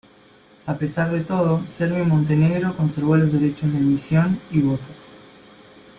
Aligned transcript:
A 0.65 0.73
pesar 0.79 1.11
de 1.11 1.19
todo, 1.23 1.61
Serbia 1.69 2.01
y 2.01 2.07
Montenegro 2.07 2.75
conservó 2.75 3.15
los 3.17 3.31
derechos 3.31 3.71
de 3.71 3.77
emisión 3.77 4.39
y 4.49 4.59
voto. 4.61 4.81